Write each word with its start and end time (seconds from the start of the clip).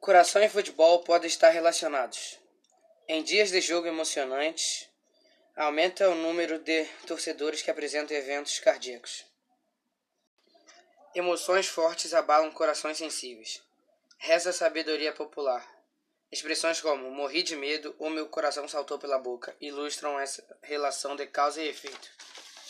Coração 0.00 0.42
e 0.42 0.48
futebol 0.48 1.00
podem 1.00 1.26
estar 1.26 1.48
relacionados. 1.48 2.38
Em 3.08 3.22
dias 3.22 3.50
de 3.50 3.60
jogo 3.60 3.88
emocionantes, 3.88 4.88
aumenta 5.56 6.08
o 6.08 6.14
número 6.14 6.58
de 6.60 6.84
torcedores 7.06 7.62
que 7.62 7.70
apresentam 7.70 8.16
eventos 8.16 8.60
cardíacos. 8.60 9.26
Emoções 11.14 11.66
fortes 11.66 12.14
abalam 12.14 12.50
corações 12.52 12.96
sensíveis. 12.96 13.60
Reza 14.18 14.50
a 14.50 14.52
sabedoria 14.52 15.12
popular. 15.12 15.68
Expressões 16.30 16.80
como 16.80 17.10
morri 17.10 17.42
de 17.42 17.56
medo 17.56 17.94
ou 17.98 18.08
meu 18.08 18.28
coração 18.28 18.68
saltou 18.68 18.98
pela 18.98 19.18
boca 19.18 19.54
ilustram 19.60 20.18
essa 20.18 20.44
relação 20.62 21.16
de 21.16 21.26
causa 21.26 21.60
e 21.60 21.68
efeito. 21.68 22.08